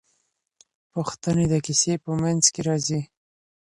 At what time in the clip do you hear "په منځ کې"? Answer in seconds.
2.03-2.61